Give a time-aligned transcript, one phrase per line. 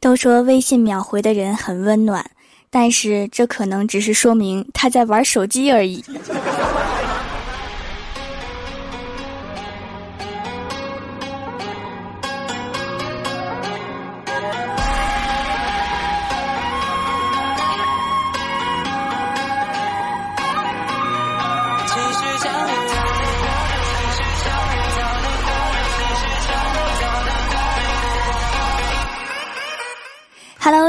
[0.00, 2.30] 都说微信秒回的人很温暖，
[2.70, 6.04] 但是这可能只是说明他在玩手机而已。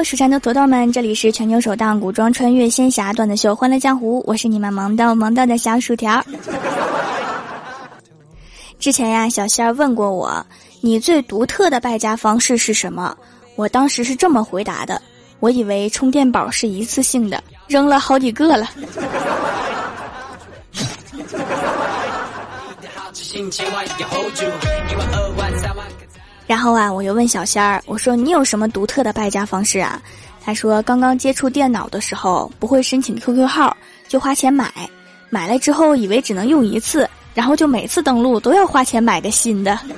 [0.05, 6.23] 蜀山的土豆们，这里是全球首档古装穿越仙侠段子秀《欢乐江湖》，我是你们萌到萌到的小薯条。
[8.77, 10.45] 之前呀，小仙儿问过我，
[10.81, 13.17] 你最独特的败家方式是什么？
[13.55, 15.01] 我当时是这么回答的：
[15.39, 18.69] 我以为充电宝是一次性的，扔了好几个了。
[26.47, 30.01] 然后啊，我又问小仙儿，我说你有什么独特的败家方式啊？
[30.43, 33.75] 他说刚刚接触电脑的时候不会申请 QQ 号，
[34.07, 34.71] 就花钱买，
[35.31, 39.79] 买了之后以为只能用一次，然后就每次登录都要花钱买个新的。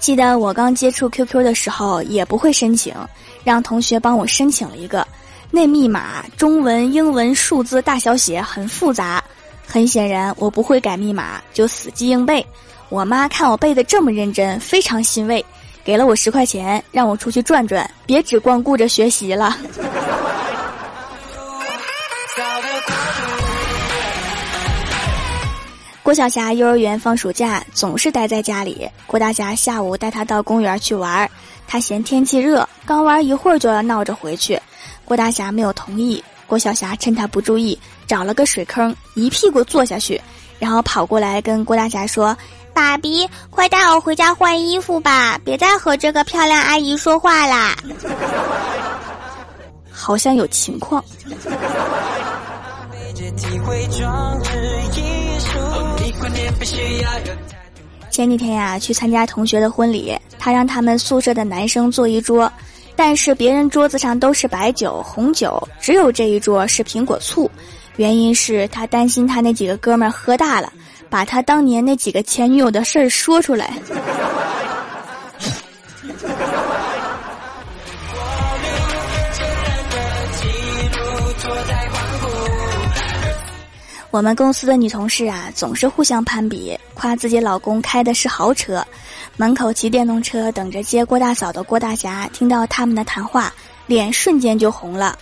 [0.00, 2.94] 记得我刚接触 QQ 的时候也不会申请，
[3.44, 5.06] 让同学帮我申请了一个，
[5.50, 9.22] 那密码中文、英文、数字大小写很复杂。
[9.72, 12.44] 很显然，我不会改密码，就死记硬背。
[12.88, 15.44] 我妈看我背的这么认真，非常欣慰，
[15.84, 19.56] 给了我十块钱，让我出去转转，别只光顾着学习了。
[26.02, 28.90] 郭晓霞幼儿园放暑假，总是待在家里。
[29.06, 31.30] 郭大侠下午带她到公园去玩，
[31.68, 34.60] 她嫌天气热，刚玩一会儿就要闹着回去。
[35.04, 36.20] 郭大侠没有同意。
[36.50, 40.20] 郭晓霞趁他不注意，找了个水坑，一屁股坐下去，
[40.58, 42.36] 然后跑过来跟郭大侠说
[42.74, 47.76] ：“爸比，快带我回家换衣服吧，别再和这个漂亮阿姨说话啦。”
[49.92, 51.04] 好像有情况。
[58.10, 62.52] 前几天呀，去参加同学的婚礼，他让他们宿舍的男生坐一桌。
[62.94, 67.50] 但是别人桌子上都是白酒、红酒，只有这一桌是苹果醋。
[67.96, 70.72] 原因是他担心他那几个哥们儿喝大了，
[71.08, 73.74] 把他当年那几个前女友的事儿说出来。
[84.10, 88.84] 我们公司的女同事啊，总是互相攀比，夸自己老公开的是豪车。
[89.36, 93.52] 门口骑电动车等着接郭大嫂的郭大侠，听到他们的谈话，
[93.86, 95.16] 脸瞬间就红了。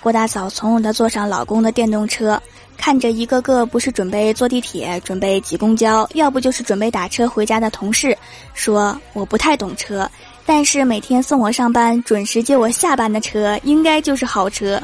[0.00, 2.40] 郭大嫂从容地坐上老公的电动车，
[2.76, 8.16] 看着一个个不是准备坐地铁、准备挤公交，要不就是准备打车回家的同事，
[8.52, 10.10] 说：“我不太懂车，
[10.44, 14.78] 但是每天送我上班、准时接我下班的车，应该就是好车。”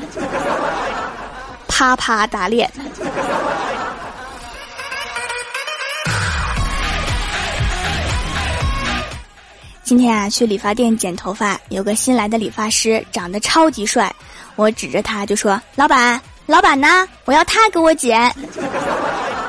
[1.66, 2.70] 啪啪打脸。
[9.88, 14.14] 今天啊，去理发店剪头发，有个新来的理发师，长得超级帅。
[14.54, 17.08] 我指着他就说：“老板，老板呢？
[17.24, 18.30] 我要他给我剪。”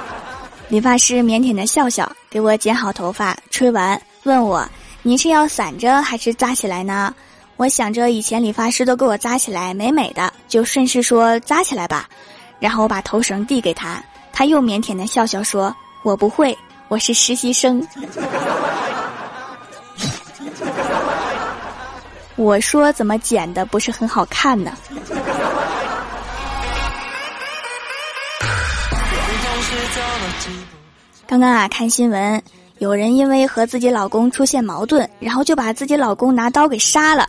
[0.69, 4.65] 理发师腼腆的笑笑，给我剪好头发，吹完问我
[5.03, 7.13] ：“你是要散着还是扎起来呢？”
[7.57, 12.07] 我想着以前理发师都给我扎起来，美美的，就顺势说扎起来吧。
[12.61, 14.01] 然后我把头绳递给他，
[14.31, 16.57] 他又腼腆的笑笑说：“我不会，
[16.87, 17.85] 我是实习生。”
[22.39, 24.71] 我说怎么剪的不是很好看呢？
[31.27, 32.41] 刚刚啊，看新闻，
[32.77, 37.27] 有人因为和自己老公出现矛盾，然后就把自己老公拿刀给杀了。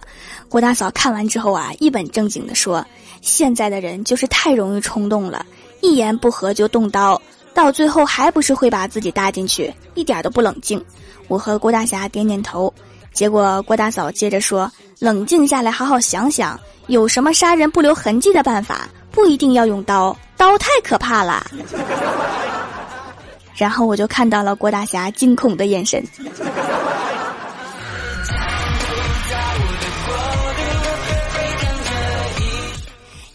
[0.48, 2.86] 郭大嫂看完之后啊，一本正经的说
[3.20, 5.44] ：“现在的人就是太容易冲动了，
[5.80, 7.20] 一言不合就动刀，
[7.52, 10.80] 到最后还不是会把自己搭进去，一点都不冷静。”
[11.26, 12.72] 我和郭大侠点点头。
[13.20, 18.88] 结果郭大嫂接着说：“冷静下来，好好想想，有什么杀人不留痕迹的办法？
[19.10, 21.46] 不一定要用刀，刀太可怕了。
[23.54, 26.02] ”然后我就看到了郭大侠惊恐的眼神。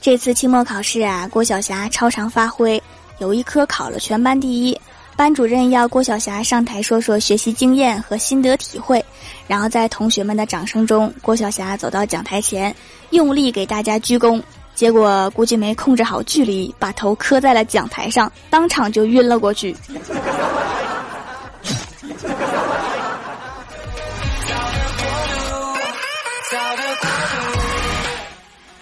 [0.01, 2.81] 这次期末考试啊，郭晓霞超常发挥，
[3.19, 4.81] 有一科考了全班第一。
[5.15, 9.05] 班主任要郭晓霞上台说说学习经验和心得体会，
[9.47, 12.75] 然后在同学们的掌声中，郭晓霞走到讲台前，
[13.11, 14.41] 用力给大家鞠躬。
[14.73, 19.73] 结果估计没控制好距离，把头磕在了讲台上，当场就晕了过去。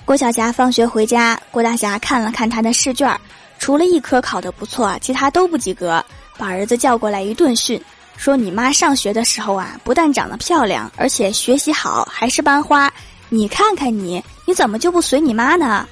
[0.06, 3.16] 郭晓霞放学回家，郭大侠看了看他的试卷，
[3.59, 6.04] 除了一科考得不错，其他都不及格，
[6.38, 7.81] 把儿子叫过来一顿训，
[8.18, 12.92] 说：“你妈上学的时候啊，不但长得漂亮，而且学习好，还是班花。
[13.30, 15.88] 你看看你，你怎么就不随你妈呢？”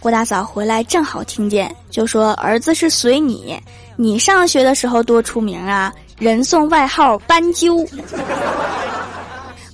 [0.00, 3.60] 郭大嫂回来正好听见，就说：“儿子是随你，
[3.96, 7.86] 你上学的时候多出名啊，人送外号斑鸠。”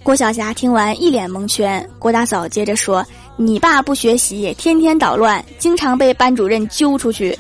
[0.03, 3.05] 郭晓霞听完一脸蒙圈，郭大嫂接着说。
[3.35, 7.37] 你爸不学习，天天捣乱，经常被班主任揪出去。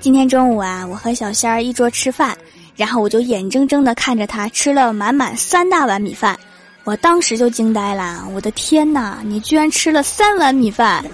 [0.00, 2.36] 今天中午啊，我和小仙儿一桌吃饭，
[2.74, 6.36] 然后我就眼睁睁的看着他吃了满满三大碗米饭，
[6.82, 11.04] 我当时就惊呆了，我的天哪，你居然吃了三碗米饭！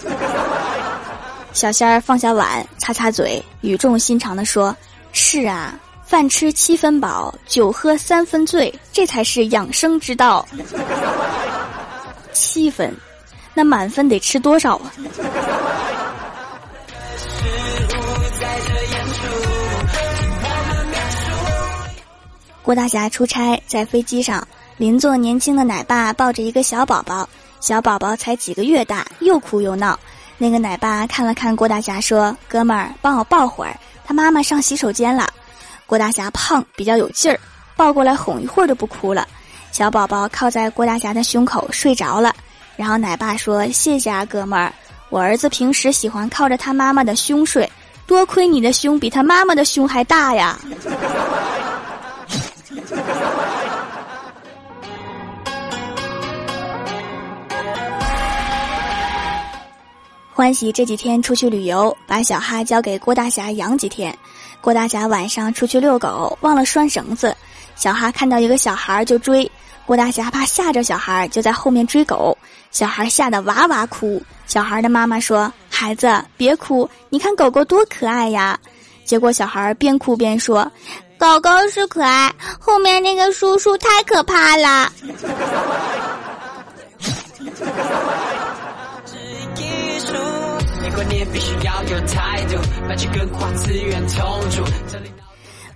[1.53, 4.75] 小仙儿放下碗，擦擦嘴，语重心长地说
[5.13, 10.47] ：“是啊，饭吃七分饱，酒喝三分醉，这才是养生之道。
[12.33, 12.95] 七分，
[13.53, 14.93] 那满分得吃多少啊？”
[22.69, 27.27] 郭大侠出差，在飞机上，邻座年轻的奶爸抱着一个小宝宝，
[27.61, 29.99] 小宝宝才几个月大，又哭又闹。
[30.37, 33.75] 那个奶爸看了看郭大侠，说：“哥们儿，帮我抱会儿，
[34.05, 35.33] 他妈妈上洗手间了。”
[35.89, 37.41] 郭大侠胖，比较有劲儿，
[37.75, 39.27] 抱过来哄一会儿就不哭了。
[39.73, 42.35] 小宝宝靠在郭大侠的胸口睡着了。
[42.77, 44.71] 然后奶爸说：“谢谢啊，哥们儿，
[45.09, 47.67] 我儿子平时喜欢靠着他妈妈的胸睡，
[48.07, 50.61] 多亏你的胸比他妈妈的胸还大呀。”
[60.39, 64.17] 欢喜这几天出去旅游，把小哈交给郭大侠养几天。
[64.61, 67.37] 郭大侠晚上出去遛狗，忘了拴绳子，
[67.75, 69.51] 小哈看到一个小孩就追。
[69.85, 72.39] 郭大侠怕吓着小孩，就在后面追狗。
[72.71, 74.23] 小孩吓得哇哇哭。
[74.47, 78.57] 小孩的妈妈说：“孩子别哭，你看狗狗多可爱呀。”
[79.05, 80.71] 结果小孩边哭边说
[81.19, 84.93] ：“狗狗是可爱，后面那个叔叔太可怕了。”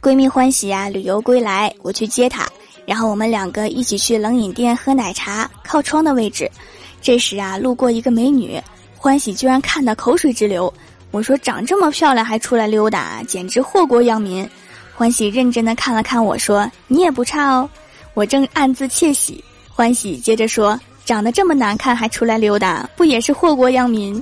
[0.01, 2.45] 闺蜜欢喜呀，旅游归来，我去接她，
[2.85, 6.51] 然后我们两个一起去冷饮店喝奶茶，靠窗的位置。
[7.01, 8.61] 这时啊，路过一个美女，
[8.97, 10.73] 欢喜居然看得口水直流。
[11.13, 14.49] 我说长这么漂亮还出来溜达，简直祸国殃民。
[14.93, 17.71] 欢喜认真的看了看我说：“你也不差哦。”
[18.15, 24.21] 我正暗自窃喜，欢喜接着说：“长得这么难看还出来溜达，不也是祸国殃民？”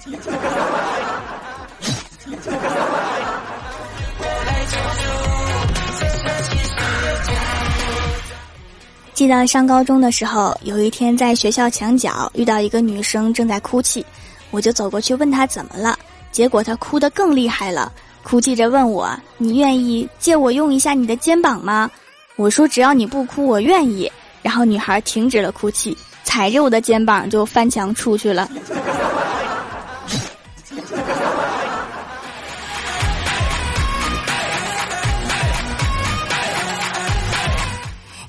[9.20, 14.02] 记得上高中的时候，有一天在学校墙角遇到一个女生正在哭泣，
[14.50, 15.94] 我就走过去问她怎么了，
[16.32, 21.90] 结果她哭得更厉害了，哭泣着问我：“你愿意借我用一下你的肩膀吗？”
[22.36, 25.94] 我说：“只要你不哭，我愿意。”然后女孩停止了哭泣，
[26.24, 28.48] 踩着我的肩膀就翻墙出去了。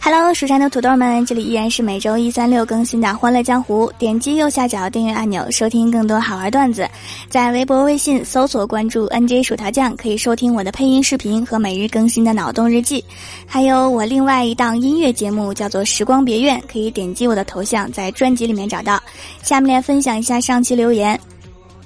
[0.03, 3.87] Hello，蜀山的土豆们，这里依然是每周一、三、六更新的《欢乐江湖》。
[3.99, 6.89] 点击右下角订阅按钮，收听更多好玩段子。
[7.29, 13.05] 在微博、微信搜索关注 “nj 薯条酱”，可以收听我的配音视频和每日更新的脑洞日记。
[13.45, 18.99] 还有我另外一档音乐节目叫做《时光别院》，可以点击我的头像，在专辑里面找到。
[19.43, 21.17] 下面来分享一下上期留言。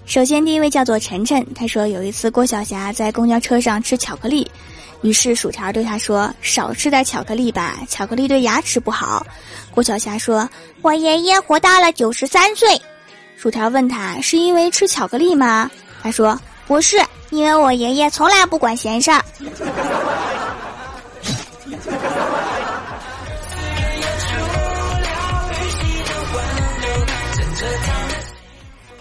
[0.05, 4.49] 首先，第一位叫做晨晨，他说有一次郭晓霞在公交车上吃巧克力。
[5.01, 9.25] 于是薯条对他说：“少吃点巧克力吧，巧克力对牙齿不好。”
[9.73, 10.47] 郭晓霞说
[10.81, 12.79] ：“我爷爷活到了九十三岁。”
[13.35, 15.69] 薯条问他：“是因为吃巧克力吗？”
[16.01, 16.97] 他说：“不是，
[17.31, 19.23] 因为我爷爷从来不管闲事儿。”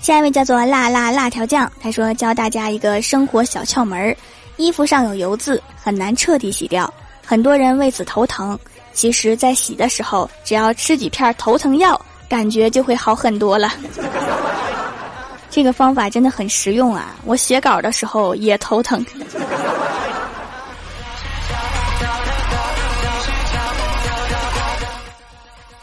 [0.05, 4.15] 下一位叫做辣辣辣条酱，他说教大家一个生活小窍门儿。
[4.59, 6.93] 衣服上有油渍，很难彻底洗掉，
[7.25, 8.59] 很多人为此头疼。
[8.93, 13.73] 其实，在洗的时候，只要吃几片头疼药，感觉就会好很多了。
[15.49, 17.17] 这个方法真的很实用啊！
[17.25, 19.03] 我写稿的时候也头疼。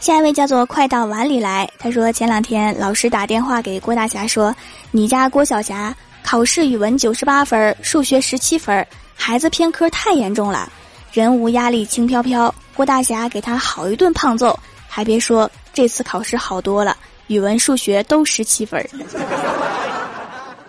[0.02, 4.52] 下一位叫做快到碗里来，他说前两天老师打电话给郭大侠说，
[4.90, 5.94] 你家郭晓霞
[6.24, 10.68] 考试语文九十八分，数学十七分，孩子偏科太严重了，
[11.12, 12.52] 人无压力轻飘飘。
[12.74, 16.96] 郭大侠给他好一顿胖揍，还别说这次考试好多了，
[17.28, 18.84] 语文数学都十七分，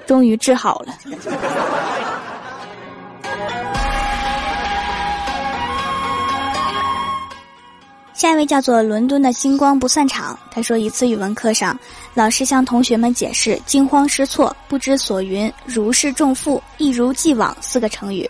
[0.06, 0.94] 终于治好了。
[8.24, 10.39] 下一位叫做伦敦的星光不散场。
[10.50, 11.77] 他说，一次语文课上，
[12.13, 18.25] 老师向同学们解释“惊慌失措”“不知所云”“如释重负”“一如既往”四个成语。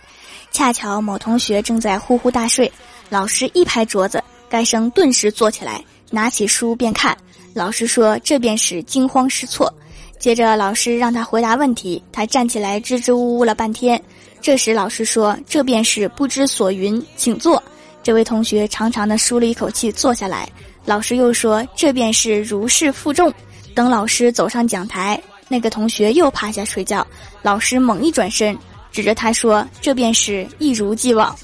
[0.50, 2.68] 恰巧某同学正在呼呼大睡，
[3.08, 7.16] 老师一拍桌子，该生顿时坐起来，拿起书便看。
[7.52, 9.72] 老师说：“这便是惊慌失措。”
[10.18, 14.02] 接着老师让他回答问题，他站起来支支吾吾了半天。
[14.40, 17.62] 这时老师说：“这便是不知所云，请坐。”
[18.04, 20.46] 这位同学长长的舒了一口气，坐下来。
[20.84, 23.32] 老师又说：“这便是如释负重。”
[23.74, 25.18] 等老师走上讲台，
[25.48, 27.04] 那个同学又趴下睡觉。
[27.40, 28.56] 老师猛一转身，
[28.92, 31.34] 指着他说：“这便是一如既往。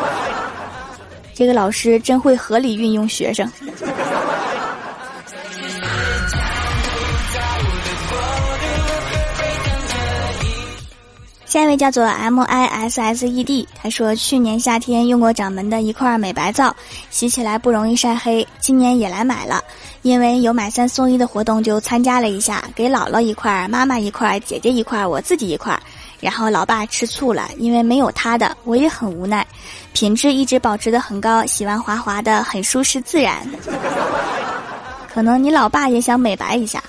[1.32, 3.50] ”这个老师真会合理运用学生。
[11.56, 16.70] 下一位叫做 M I S S E D，他说去年夏天用过掌门的一块美白皂，
[17.08, 18.46] 洗起来不容易晒黑。
[18.60, 19.64] 今年也来买了，
[20.02, 25.80] 因为有买三送一的活动，就参加了一下，给姥姥一块，妈妈一块，姐姐一块，我自己一块。
[26.20, 29.46] 然后老爸吃醋了，因为没有他的，我也很无奈。
[29.94, 33.34] 品质一直保持的很高，洗完滑滑的，很舒适自然。
[35.08, 36.84] 可能你老爸也想美白一下。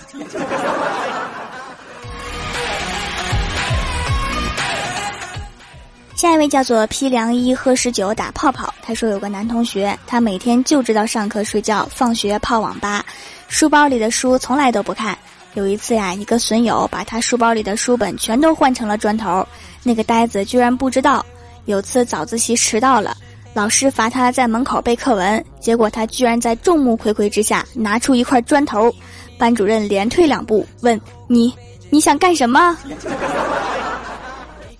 [6.17, 8.73] 下一位叫做披凉衣喝十酒打泡泡。
[8.81, 13.05] 他说有个男同学，他每天就知道上课睡觉，放学泡网吧，
[13.47, 15.15] 书包里的书从来都不看。
[15.53, 19.47] 有一次呀，一个损友把他书包里的书本全都换成了砖头，
[19.83, 21.23] 那个呆子居然不知道。
[21.65, 23.15] 有次早自习迟到了，
[23.53, 28.91] 老师罚他在门口背课文，结果他居然在众目睽睽之下拿出一块砖头，
[29.37, 31.53] 班主任连退两步问你
[31.91, 32.75] 你想干什么？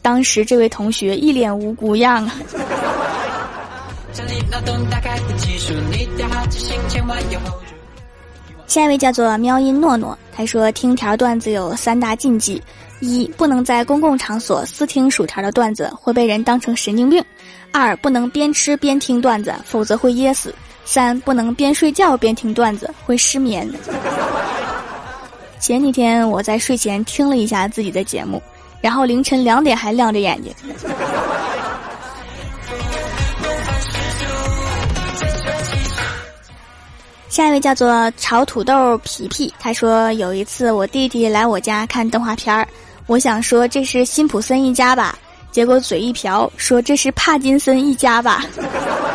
[0.07, 2.33] 当时这位同学一脸无辜样啊。
[8.67, 12.63] 下一位叫做喵音诺诺，他说听条段子有三大禁忌：
[13.01, 17.21] 一不能在公共场所私听薯条的段子，会被人当成神经病；
[17.73, 20.51] 二不能边吃边听段子，否则会噎死；
[20.85, 23.69] 三不能边睡觉边听段子，会失眠。
[25.59, 28.41] 前几天我在睡前听了一下自己的节目。
[28.81, 30.53] 然后凌晨两点还亮着眼睛。
[37.29, 42.67] 下一位叫做炒土豆皮皮，他说有一次我弟弟来我家看动画片儿，
[43.05, 45.15] 我想说这是辛普森一家吧，
[45.51, 48.43] 结果嘴一瓢说这是帕金森一家吧，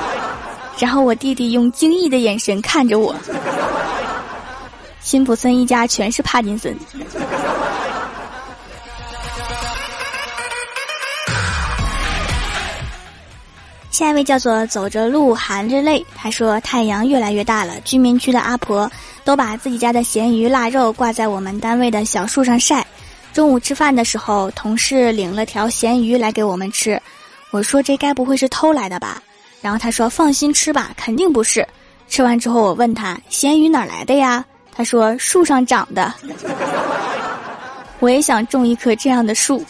[0.79, 3.13] 然后我弟弟用惊异的眼神看着我，
[5.01, 6.77] 辛普森一家全是帕金森。
[14.03, 18.91] 下一位叫做走着路含着泪，他说太阳越来越大了，居民区的阿婆
[19.23, 22.85] 都把自己家的咸鱼腊肉挂在我们单位的小树上晒。
[23.33, 27.01] 中午吃饭的时候，同事领了条咸鱼来给我们吃，
[27.53, 29.23] 我说这该不会是偷来的吧？
[29.61, 31.65] 然后他说放心吃吧，肯定不是。
[32.09, 34.45] 吃完之后我问他咸鱼哪来的呀？
[34.75, 36.13] 他说树上长的。
[38.01, 39.65] 我也想种一棵这样的树。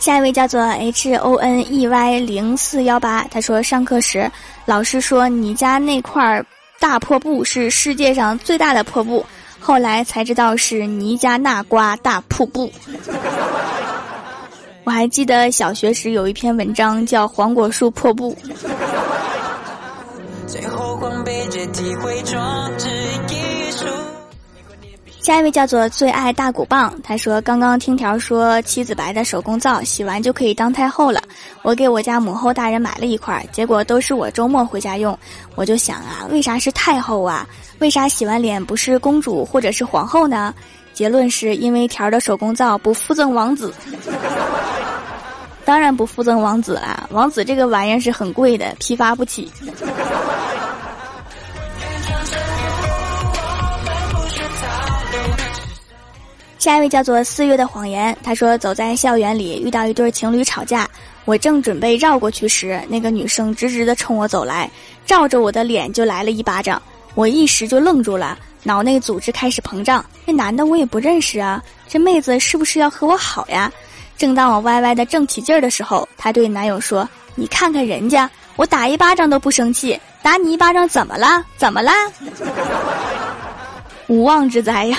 [0.00, 4.28] 下一位叫做 H O N E Y 零四幺八，他说上课时
[4.64, 6.42] 老师说你家那块
[6.78, 9.24] 大破布是世界上最大的破布，
[9.60, 12.72] 后来才知道是尼加那瓜大瀑布。
[14.84, 18.34] 我还记得小学时有一篇文章叫《黄果树破布》。
[20.46, 20.98] 最后
[21.72, 22.22] 体会
[25.22, 31.22] 下一位叫做最爱大鼓棒，他说刚刚听条说妻子白的手工皂洗完就可以当太后了，
[31.62, 35.16] 我给我家母后大人买了一块，结果都是我周末回家用，
[35.56, 37.46] 我就想啊，为啥是太后啊？
[37.80, 40.54] 为啥洗完脸不是公主或者是皇后呢？
[40.94, 43.72] 结论是因为条的手工皂不附赠王子，
[45.66, 49.50] 当然不附赠王子啦，王子这个玩意儿是很贵的，批发不起。
[56.60, 60.86] 下一位叫做四月的谎言，他说走在校园里遇到一对情侣吵架，
[61.24, 64.70] 我正准备绕过去时，那个女生直直的冲我走来，
[65.06, 66.80] 照着我的脸就来了一巴掌，
[67.14, 70.04] 我一时就愣住了，脑内组织开始膨胀。
[70.26, 73.72] 这男的我也不认识啊，这妹子是不是要和我好呀？
[74.18, 81.42] 正当我歪歪的正起劲儿的时候，她对男友说：“你看看人家，我打一巴掌都不生气，打你一巴掌怎么了？
[81.56, 81.90] 怎么了？
[84.08, 84.98] 无妄之灾呀！”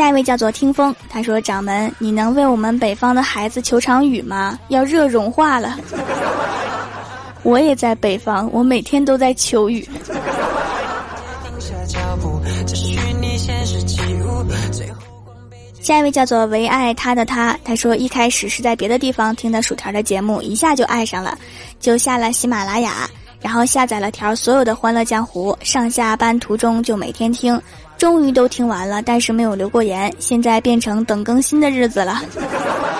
[0.00, 4.58] 下一位叫做听风，他说：“掌门，你能为我们北方的孩子求场雨吗？
[4.68, 5.78] 要热融化了。
[7.44, 9.86] ”我也在北方，我每天都在求雨。
[15.82, 21.36] 下一位叫做唯爱他的他，他说一开始是在别的地方听的薯条的节目，一下就爱上了，
[21.78, 23.06] 就下了喜马拉雅，
[23.42, 27.60] 然后下载了条所有的欢乐江湖，上下班途中就每天听，
[28.00, 32.22] 终于都听完了，但是没有留过言，现在变成等更新的日子了。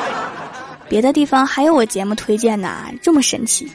[0.90, 3.66] 别的地方还有我节目推荐呢，这么神奇。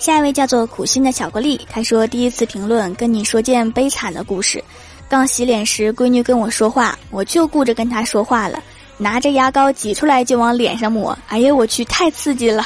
[0.00, 4.62] 下一位叫做苦心的巧克力，他说第一次评论跟你说件悲惨的故事。
[5.08, 8.60] 刚洗脸时，闺女跟我说话，我就顾着跟她说话了，
[8.98, 11.16] 拿着牙膏挤出来就往脸上抹。
[11.28, 12.64] 哎呀，我去，太刺激了！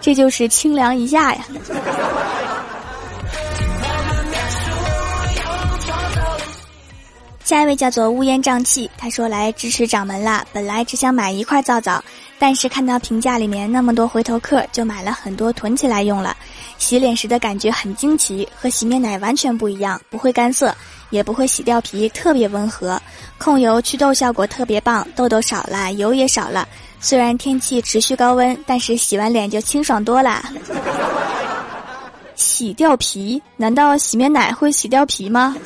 [0.00, 1.44] 这就是清凉一下呀。
[7.48, 10.44] 下一位叫做乌烟瘴气，他说来支持掌门啦。
[10.52, 12.04] 本来只想买一块皂皂。
[12.38, 16.36] 但是看到评价里面那么多回头客，就买了很多囤起来用了。
[16.76, 20.76] 洗脸时的感觉很惊奇，和洗面奶完全不一样，不会干涩，
[21.08, 23.00] 也不会洗掉皮，特别温和，
[23.38, 26.68] 控油祛痘效果特别棒，痘痘少了，油也少了。
[27.00, 30.44] 虽然天气持续高温，但是洗完脸就清爽多了。
[32.36, 33.42] 洗掉皮？
[33.56, 35.56] 难道洗面奶会洗掉皮吗？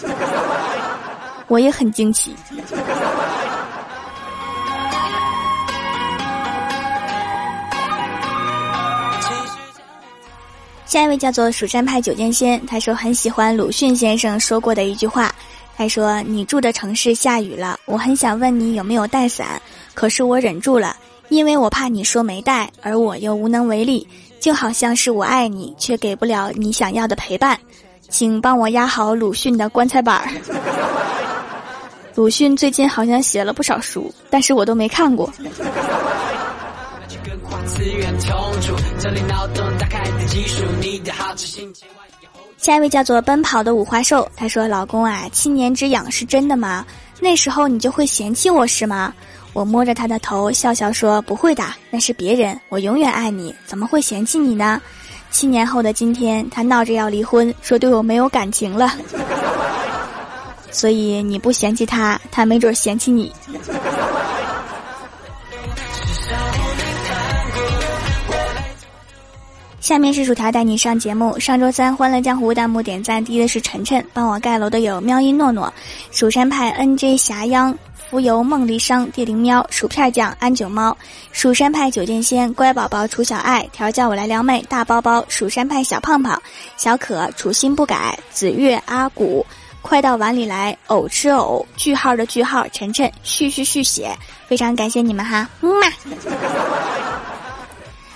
[1.53, 2.35] 我也很惊奇。
[10.87, 15.31] 下一位叫做蜀山派九剑仙，他说很喜欢鲁迅先生说过的一句话，
[15.77, 19.61] 他说：“你住的城市下雨了，我很想问你有没有带伞，
[19.93, 20.97] 可是我忍住了，
[21.29, 24.09] 因为我怕你说没带，而我又无能为力，
[24.41, 27.59] 就好像是我爱你，却给不了你想要的陪伴，
[28.09, 30.33] 请帮我压好鲁迅的棺材板儿。
[32.15, 35.33] 鲁迅最近好像写了不少书，但是我都没看过。”
[42.59, 46.85] 下一位叫做奔跑的五花兽，他说：“老公啊，七年之痒是真的吗？
[47.19, 49.13] 那时候你就会嫌弃我是吗？”
[49.53, 54.81] 我摸着他的头，笑笑说：“不会的，那是别人，我永远爱你，怎么会嫌弃你呢？”
[55.31, 58.93] 七年后的今天，他闹着要离婚，说对我没有感情了。
[60.73, 63.33] 所以你不嫌弃他，他没准嫌弃你。
[69.81, 71.39] 下面是薯条带你上节目。
[71.41, 75.73] 上周三欢乐江湖弹幕点赞第一的是晨晨，帮我盖楼的有喵音诺诺、
[76.13, 77.77] 蜀山派 N J 霞央、
[78.09, 80.97] 浮游梦离殇、地灵喵、薯片酱、安九猫、
[81.33, 86.41] 蜀山派九剑仙、乖宝宝楚小爱、调教我来撩妹、大包包、蜀山派小胖胖、
[86.77, 89.45] 小可、楚心不改、紫月、阿古、
[89.83, 94.17] 快到碗里来、藕吃藕、句号的句号、晨晨、续续续写，
[94.47, 95.87] 非常感谢你们哈，么么。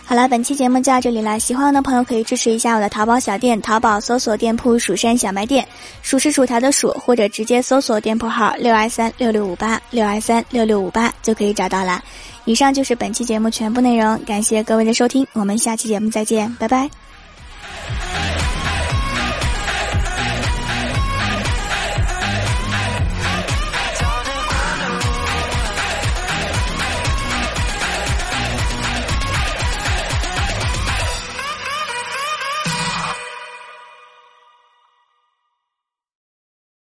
[0.08, 1.40] 好了，本期节目就到这里了。
[1.40, 5.66] 喜欢我的朋友可以支持一下我的淘宝小店，淘宝搜索店铺“蜀山小卖店”，
[6.00, 12.00] 数是薯条的数，或者直接搜索店铺号六二三六六五八六二三六六五八就可以找到了。
[12.44, 16.88] 以上就是本期节目全部内容，感谢各位的收听，我们下期节目再见，拜拜。